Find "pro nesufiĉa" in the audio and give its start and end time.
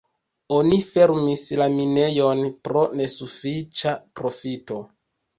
2.67-3.93